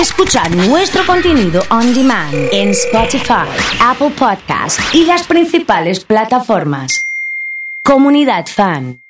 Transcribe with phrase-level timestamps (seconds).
[0.00, 3.48] Escuchar nuestro contenido on demand en Spotify,
[3.80, 7.00] Apple Podcast y las principales plataformas.
[7.82, 9.00] Comunidad Fan.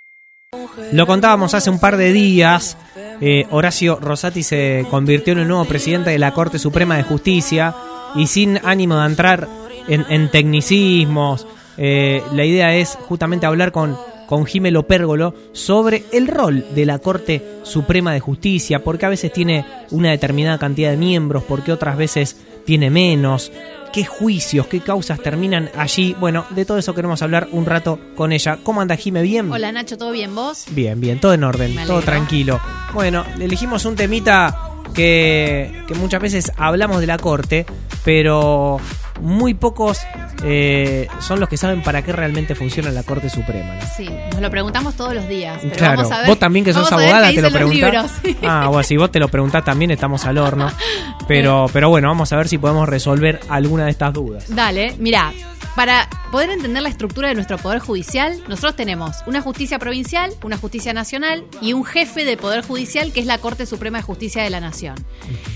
[0.93, 2.77] Lo contábamos hace un par de días.
[3.21, 7.75] eh, Horacio Rosati se convirtió en el nuevo presidente de la Corte Suprema de Justicia
[8.15, 9.49] y sin ánimo de entrar
[9.89, 11.47] en, en tecnicismos,
[11.79, 16.99] eh, la idea es justamente hablar con, con Jimelo Pérgolo sobre el rol de la
[16.99, 21.97] Corte Suprema de Justicia, porque a veces tiene una determinada cantidad de miembros, porque otras
[21.97, 23.53] veces tiene menos,
[23.93, 26.15] qué juicios, qué causas terminan allí.
[26.19, 28.59] Bueno, de todo eso queremos hablar un rato con ella.
[28.63, 29.23] ¿Cómo anda Jime?
[29.23, 29.51] ¿Bien?
[29.51, 30.67] Hola Nacho, ¿todo bien vos?
[30.71, 32.61] Bien, bien, todo en orden, todo tranquilo.
[32.93, 37.65] Bueno, elegimos un temita que, que muchas veces hablamos de la corte,
[38.05, 38.79] pero
[39.21, 39.99] muy pocos
[40.45, 43.75] eh, son los que saben para qué realmente funciona la Corte Suprema.
[43.75, 43.81] ¿no?
[43.97, 45.59] Sí, nos lo preguntamos todos los días.
[45.63, 48.13] Pero Claro, vamos a ver, vos también que sos abogada te lo preguntás.
[48.43, 50.71] Ah, bueno, si vos te lo preguntás también estamos al horno.
[51.29, 54.45] Pero, pero bueno, vamos a ver si podemos resolver alguna de estas dudas.
[54.55, 55.33] Dale, mira,
[55.75, 60.57] para poder entender la estructura de nuestro poder judicial, nosotros tenemos una justicia provincial, una
[60.57, 64.43] justicia nacional y un jefe de poder judicial que es la Corte Suprema de Justicia
[64.43, 64.95] de la Nación.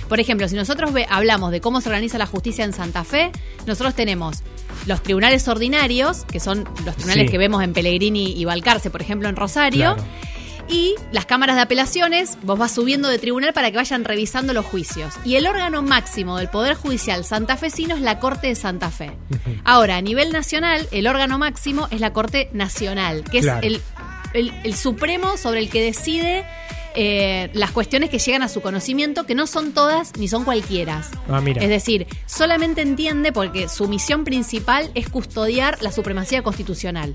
[0.08, 3.30] Por ejemplo, si nosotros ve- hablamos de cómo se organiza la justicia en Santa Fe,
[3.66, 4.38] nosotros tenemos
[4.86, 7.30] los tribunales ordinarios, que son los tribunales Sí.
[7.30, 9.94] que vemos en Pellegrini y Balcarce, por ejemplo, en Rosario.
[9.94, 10.04] Claro.
[10.70, 14.64] Y las cámaras de apelaciones, vos vas subiendo de tribunal para que vayan revisando los
[14.64, 15.14] juicios.
[15.24, 19.10] Y el órgano máximo del Poder Judicial santafesino es la Corte de Santa Fe.
[19.64, 23.60] Ahora, a nivel nacional, el órgano máximo es la Corte Nacional, que Claro.
[23.60, 23.82] es el,
[24.34, 26.44] el- el supremo sobre el que decide
[26.94, 31.02] eh, las cuestiones que llegan a su conocimiento, que no son todas ni son cualquiera.
[31.28, 31.62] Ah, mira.
[31.62, 37.14] Es decir, solamente entiende porque su misión principal es custodiar la supremacía constitucional.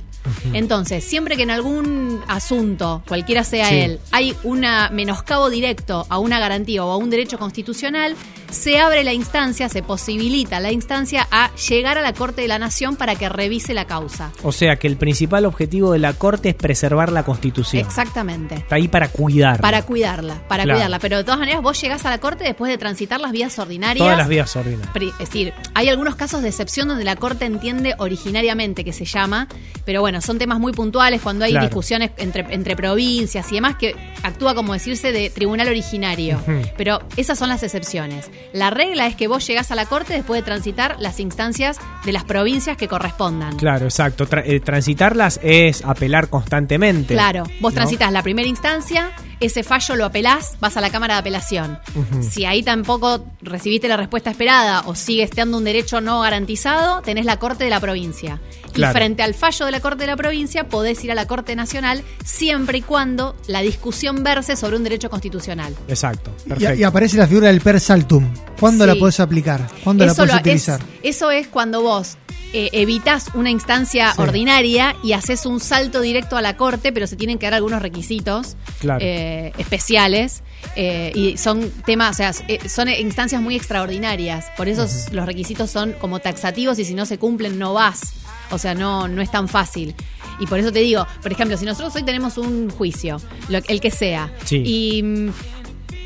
[0.54, 3.76] Entonces, siempre que en algún asunto, cualquiera sea Sí.
[3.76, 8.16] él, hay un menoscabo directo a una garantía o a un derecho constitucional,
[8.56, 12.58] se abre la instancia, se posibilita la instancia a llegar a la Corte de la
[12.58, 14.32] Nación para que revise la causa.
[14.44, 17.86] O sea que el principal objetivo de la Corte es preservar la Constitución.
[17.86, 18.56] Exactamente.
[18.56, 19.60] Está ahí para cuidar.
[19.62, 20.78] Para cuidarla, para Claro.
[20.80, 21.00] cuidarla.
[21.00, 23.98] Pero de todas maneras, vos llegás a la Corte después de transitar las vías ordinarias.
[24.04, 24.90] Todas las vías ordinarias.
[24.96, 29.48] Es decir, hay algunos casos de excepción donde la Corte entiende originariamente que se llama,
[29.84, 31.68] pero bueno, son temas muy puntuales cuando hay Claro.
[31.68, 36.40] discusiones entre, entre provincias y demás que actúa como decirse de tribunal originario.
[36.78, 38.30] Pero esas son las excepciones.
[38.54, 42.12] La regla es que vos llegás a la Corte después de transitar las instancias de
[42.14, 43.58] las provincias que correspondan.
[43.58, 44.28] Claro, exacto.
[44.28, 47.14] Tra- eh, transitarlas es apelar constantemente.
[47.14, 47.76] Claro, vos ¿no?
[47.76, 49.12] transitas la primera instancia,
[49.46, 51.80] ese fallo lo apelás, vas a la Cámara de Apelación.
[52.22, 57.26] Si ahí tampoco recibiste la respuesta esperada o sigue estando un derecho no garantizado, tenés
[57.26, 58.40] la Corte de la provincia.
[58.74, 58.92] Claro.
[58.92, 61.56] Y frente al fallo de la Corte de la provincia, podés ir a la Corte
[61.56, 65.74] Nacional siempre y cuando la discusión verse sobre un derecho constitucional.
[65.88, 66.32] Exacto.
[66.46, 66.74] Y, Perfecto.
[66.76, 68.28] y aparece la figura del per saltum.
[68.60, 68.90] ¿Cuándo Sí.
[68.92, 69.68] la podés aplicar?
[69.84, 70.82] ¿Cuándo la podés lo- utilizar?
[71.04, 72.18] es- eso es cuando vos
[72.58, 74.22] eh, evitas una instancia Sí.
[74.22, 77.82] ordinaria y haces un salto directo a la corte, pero se tienen que dar algunos
[77.82, 79.00] requisitos Claro.
[79.04, 80.42] eh, especiales
[80.78, 82.32] eh, y son temas, o sea,
[82.70, 84.46] son instancias muy extraordinarias.
[84.56, 88.14] Por eso los requisitos son como taxativos y si no se cumplen no vas.
[88.52, 89.94] O sea, no, no es tan fácil.
[90.40, 93.18] Y por eso te digo, por ejemplo, si nosotros hoy tenemos un juicio,
[93.50, 94.62] lo- el que sea, Sí.
[94.66, 95.30] y mm,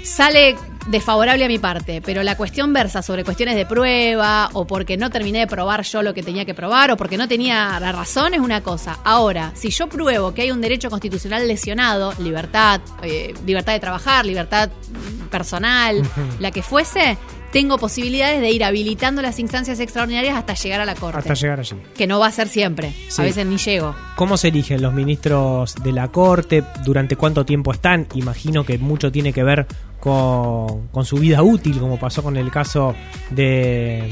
[0.04, 0.56] sale
[0.90, 5.10] desfavorable a mi parte, pero la cuestión versa sobre cuestiones de prueba o porque no
[5.10, 8.34] terminé de probar yo lo que tenía que probar o porque no tenía la razón
[8.34, 9.00] es una cosa.
[9.04, 14.26] Ahora, si yo pruebo que hay un derecho constitucional lesionado, libertad, eh, libertad de trabajar,
[14.26, 16.02] libertad mm, personal,
[16.40, 17.18] la que fuese,
[17.52, 21.18] tengo posibilidades de ir habilitando las instancias extraordinarias hasta llegar a la corte.
[21.20, 21.76] Hasta llegar allí.
[21.98, 22.94] Que no va a ser siempre.
[23.10, 23.22] Sí.
[23.22, 23.96] A veces ni llego.
[24.16, 26.64] ¿Cómo se eligen los ministros de la Corte?
[26.86, 28.08] ¿Durante cuánto tiempo están?
[28.14, 29.66] Imagino que mucho tiene que ver
[30.00, 32.96] con, con su vida útil, como pasó con el caso
[33.32, 34.10] de...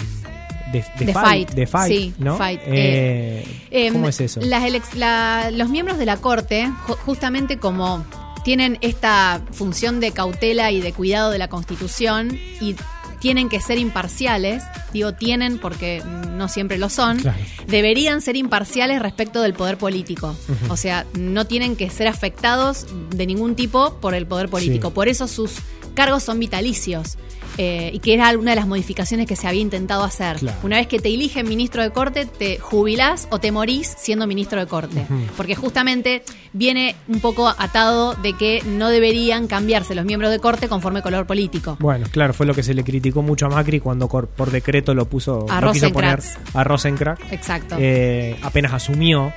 [0.71, 2.35] De, de De Fight, Fight, de Fight, sí, ¿no?
[2.35, 2.59] Fight.
[2.65, 4.41] Eh, Em, ¿Cómo es eso?
[4.41, 8.05] las la- los miembros de la Corte, ju- justamente como
[8.43, 12.75] tienen esta función de cautela y de cuidado de la Constitución y
[13.19, 16.03] tienen que ser imparciales, digo tienen porque
[16.35, 17.37] no siempre lo son, Claro.
[17.67, 20.35] deberían ser imparciales respecto del poder político.
[20.69, 24.89] O sea, no tienen que ser afectados de ningún tipo por el poder político.
[24.89, 24.93] Sí.
[24.93, 25.55] Por eso sus
[25.97, 27.17] cargos son vitalicios.
[27.59, 30.37] eh, y que era una de las modificaciones que se había intentado hacer.
[30.37, 30.59] Claro.
[30.61, 34.59] Una vez que te eligen ministro de corte, te jubilás o te morís siendo ministro
[34.59, 35.07] de corte.
[35.35, 36.21] Porque justamente
[36.53, 41.25] viene un poco atado de que no deberían cambiarse los miembros de corte conforme color
[41.25, 41.77] político.
[41.79, 45.05] Bueno, claro, fue lo que se le criticó mucho a Macri cuando por decreto lo
[45.05, 46.19] puso A no quiso poner
[46.53, 47.23] a Rosenkrantz.
[47.31, 47.75] Exacto.
[47.79, 49.33] Eh, apenas asumió.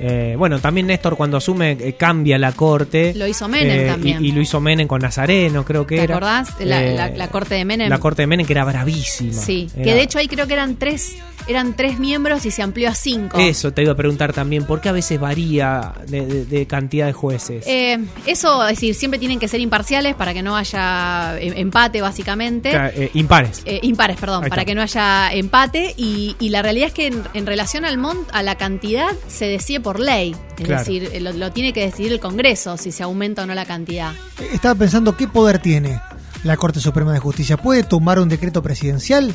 [0.00, 3.14] Eh, bueno, también Néstor cuando asume eh, cambia la corte.
[3.14, 4.24] Lo hizo Menem Eh, también.
[4.24, 6.16] Y, y lo hizo Menem con Nazareno, creo que ¿Te era.
[6.16, 6.48] acordás?
[6.60, 7.88] La, la- la corte de Menem.
[7.88, 9.32] La corte de Menem que era bravísima.
[9.40, 12.62] Sí, Era- que de hecho ahí creo que eran tres, eran tres miembros y se
[12.62, 13.38] amplió a cinco.
[13.38, 17.06] Eso te iba a preguntar también, ¿por qué a veces varía de, de- de cantidad
[17.06, 17.64] de jueces?
[17.66, 22.72] Eh, eso, es decir, siempre tienen que ser imparciales para que no haya empate, básicamente.
[23.14, 23.62] Impares.
[23.82, 25.94] Impares, perdón, para que no haya empate.
[25.96, 29.46] Y, y la realidad es que en, en relación al mont, a la cantidad se
[29.46, 30.34] decide por ley.
[30.58, 30.80] Es Claro.
[30.80, 33.64] decir, eh, lo, lo tiene que decidir el Congreso si se aumenta o no la
[33.66, 34.12] cantidad.
[34.52, 36.00] Estaba pensando qué poder tiene
[36.42, 37.56] la Corte Suprema de Justicia.
[37.56, 39.32] ¿Puede tomar un decreto presidencial?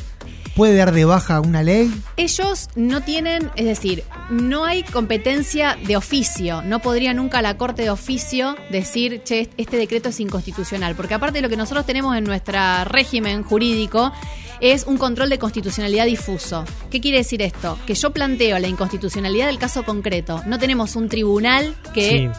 [0.56, 1.90] ¿Puede dar de baja una ley?
[2.16, 6.62] Ellos no tienen, es decir, no hay competencia de oficio.
[6.62, 10.96] No podría nunca la Corte de Oficio decir, che, este decreto es inconstitucional.
[10.96, 14.12] Porque aparte de lo que nosotros tenemos en nuestro régimen jurídico
[14.60, 16.64] es un control de constitucionalidad difuso.
[16.90, 17.78] ¿Qué quiere decir esto?
[17.86, 20.42] Que yo planteo la inconstitucionalidad del caso concreto.
[20.46, 22.30] No tenemos un tribunal que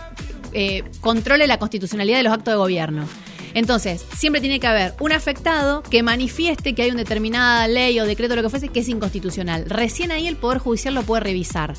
[0.54, 3.06] eh, controle la constitucionalidad de los actos de gobierno.
[3.54, 8.06] Entonces, siempre tiene que haber un afectado que manifieste que hay una determinada ley o
[8.06, 9.66] decreto, lo que fuese, que es inconstitucional.
[9.68, 11.74] Recién ahí el Poder Judicial lo puede revisar.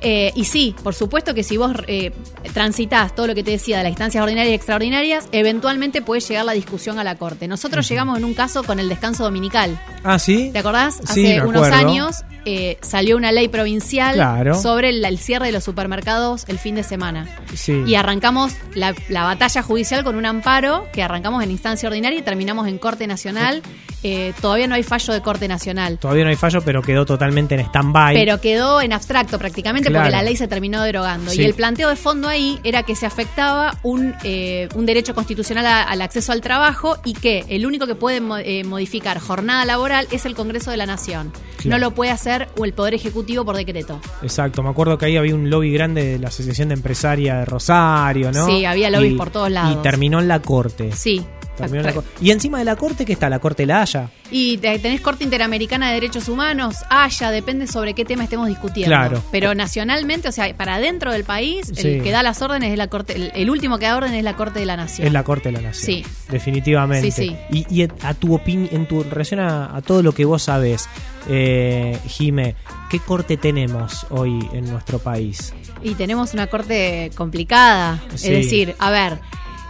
[0.00, 2.12] Eh, y sí, por supuesto que si vos eh,
[2.52, 6.44] transitas todo lo que te decía de las instancias ordinarias y extraordinarias, eventualmente puede llegar
[6.44, 7.48] la discusión a la Corte.
[7.48, 9.80] Nosotros llegamos en un caso con el descanso dominical.
[10.04, 10.50] ah, sí.
[10.52, 11.00] ¿Te acordás?
[11.08, 14.54] Hace unos años eh, salió una ley provincial Claro.
[14.54, 17.26] sobre el, el cierre de los supermercados el fin de semana.
[17.54, 17.82] Sí.
[17.86, 22.22] Y arrancamos la, la batalla judicial con un amparo que arrancamos en instancia ordinaria y
[22.22, 23.62] terminamos en Corte Nacional.
[24.02, 25.98] Eh, todavía no hay fallo de Corte Nacional.
[25.98, 28.14] Todavía no hay fallo, pero quedó totalmente en stand-by.
[28.14, 30.04] Pero quedó en abstracto prácticamente Claro.
[30.04, 31.32] porque la ley se terminó derogando.
[31.32, 31.42] Sí.
[31.42, 35.66] Y el planteo de fondo ahí era que se afectaba un, eh, un derecho constitucional
[35.66, 40.06] a- al acceso al trabajo y que el único que puede eh, modificar jornada laboral
[40.12, 41.32] es el Congreso de la Nación.
[41.56, 41.70] Claro.
[41.70, 44.00] No lo puede hacer o el Poder Ejecutivo por decreto.
[44.22, 47.44] Exacto, me acuerdo que ahí había un lobby grande de la Asociación de Empresaria de
[47.44, 48.46] Rosario, ¿no?
[48.46, 49.78] Sí, había lobbies por todos lados.
[49.78, 50.92] Y terminó en la corte.
[50.92, 51.24] Sí.
[51.56, 53.28] Terminó la y encima de la corte, ¿qué está?
[53.30, 54.10] La corte de la Haya.
[54.30, 58.88] Y te- tenés Corte Interamericana de Derechos Humanos, haya, depende sobre qué tema estemos discutiendo.
[58.94, 59.22] Claro.
[59.30, 61.86] Pero nacionalmente, o sea, para dentro del país, Sí.
[61.88, 64.24] el que da las órdenes es la Corte, el, el último que da órdenes es
[64.24, 65.06] la Corte de la Nación.
[65.06, 65.86] Es la corte de la Nación.
[65.86, 66.04] Sí.
[66.28, 67.10] Definitivamente.
[67.12, 67.36] Sí, sí.
[67.50, 70.88] Y, y a tu opinión, en tu relación a, a todo lo que vos sabés,
[71.28, 72.56] eh, Jime,
[72.90, 75.52] ¿qué corte tenemos hoy en nuestro país?
[75.82, 78.00] Y tenemos una corte complicada.
[78.14, 79.18] Es decir, a ver,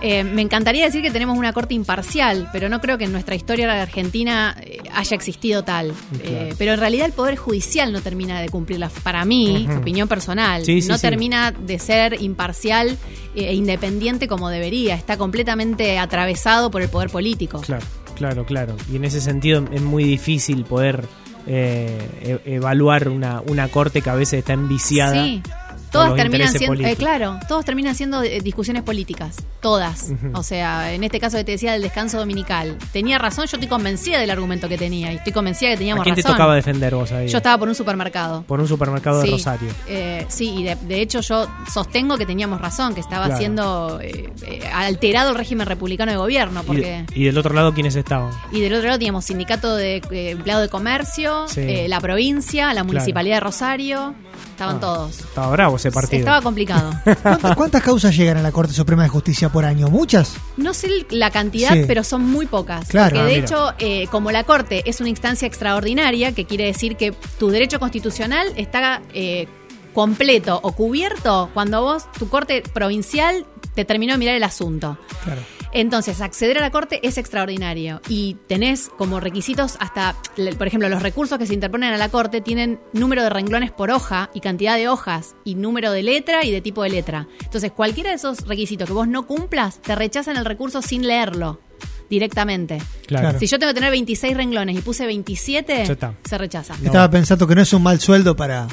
[0.02, 3.34] eh, me encantaría decir que tenemos una corte imparcial, pero no creo que en nuestra
[3.34, 5.92] historia de Argentina eh, haya existido tal.
[6.22, 8.90] Eh, pero en realidad el Poder Judicial no termina de cumplirla.
[9.02, 11.02] Para mí, opinión personal, Sí, sí, no sí.
[11.02, 12.98] termina de ser imparcial
[13.34, 14.94] e independiente como debería.
[14.94, 17.60] Está completamente atravesado por el poder político.
[17.62, 17.84] Claro,
[18.14, 18.76] claro, claro.
[18.92, 21.04] Y en ese sentido es muy difícil poder
[21.46, 25.24] eh, e- evaluar una, una corte que a veces está enviciada.
[25.24, 25.42] Sí.
[25.90, 30.12] Todas terminan siendo, eh, claro, todos terminan siendo eh, discusiones políticas, todas.
[30.34, 33.68] O sea, en este caso que te decía del descanso dominical, tenía razón, yo estoy
[33.68, 36.36] convencida del argumento que tenía y estoy convencida que ¿A teníamos quién te razón.
[36.36, 37.28] tocaba defender vos ahí?
[37.28, 38.42] Yo estaba por un supermercado.
[38.42, 39.70] Por un supermercado de Rosario.
[39.88, 43.38] eh, sí, y de, de hecho yo sostengo que teníamos razón, que estaba Claro.
[43.38, 46.82] siendo eh, eh, alterado el régimen republicano de gobierno, Y, porque...
[46.82, 48.30] de- y del otro lado, ¿quiénes estaban?
[48.52, 51.88] Y del otro lado teníamos sindicato de empleado de comercio, Sí.
[51.88, 54.14] la provincia, la municipalidad de Rosario,
[54.50, 55.18] estaban Ah, todos.
[55.20, 56.20] Estaba bravo ese partido.
[56.20, 56.92] Estaba complicado.
[57.22, 59.88] ¿Cuántas, cuántas causas llegan a la Corte Suprema de Justicia por año?
[59.88, 60.34] ¿Muchas?
[60.56, 61.84] No sé la cantidad, Sí.
[61.86, 62.88] pero son muy pocas.
[62.88, 63.10] Claro.
[63.16, 63.44] Porque Ah, de mira.
[63.44, 67.78] hecho, eh, como la Corte es una instancia extraordinaria, que quiere decir que tu derecho
[67.80, 69.46] constitucional está eh,
[69.94, 74.98] completo o cubierto cuando vos, tu Corte provincial, te terminó de mirar el asunto.
[75.24, 75.40] Claro.
[75.72, 80.14] Entonces, acceder a la Corte es extraordinario y tenés como requisitos hasta,
[80.58, 83.90] por ejemplo, los recursos que se interponen a la Corte tienen número de renglones por
[83.90, 87.26] hoja y cantidad de hojas y número de letra y de tipo de letra.
[87.44, 91.60] Entonces, cualquiera de esos requisitos que vos no cumplas, te rechazan el recurso sin leerlo
[92.08, 92.78] directamente.
[93.06, 93.38] Claro.
[93.38, 96.14] Si yo tengo que tener 26 renglones y puse 27, Ya está.
[96.24, 96.76] se rechaza.
[96.78, 96.86] No.
[96.86, 98.68] Estaba pensando que no es un mal sueldo para,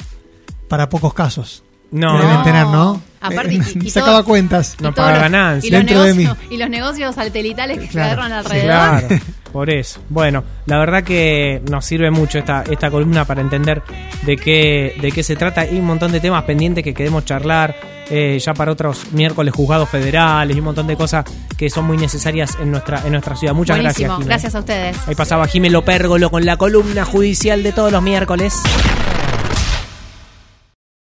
[0.68, 1.64] para pocos casos.
[1.94, 2.42] No, deben No.
[2.42, 3.02] tener, ¿no?
[3.20, 4.76] Aparte, y- y sacaba todo- cuentas.
[4.80, 5.64] No Y paga ganancias.
[5.64, 6.54] Y los, Dentro de negocios, mí.
[6.54, 9.08] y los negocios satelitales que Claro, se agarran sí, alrededor.
[9.08, 9.22] Claro,
[9.52, 10.00] por eso.
[10.10, 13.82] Bueno, la verdad que nos sirve mucho esta, esta columna para entender
[14.22, 15.62] de qué, de qué se trata.
[15.62, 17.74] Hay un montón de temas pendientes que queremos charlar.
[18.10, 21.24] eh, ya para otros miércoles juzgados federales y un montón de cosas
[21.56, 23.54] que son muy necesarias en nuestra, en nuestra ciudad.
[23.54, 24.18] Muchas Buenísimo, gracias.
[24.18, 24.26] Jimé.
[24.28, 25.08] gracias a ustedes.
[25.08, 28.60] Ahí pasaba Jimé Lopérgolo con la columna judicial de todos los miércoles.